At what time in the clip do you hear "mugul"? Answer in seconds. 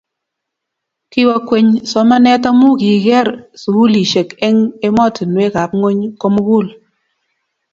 6.35-6.67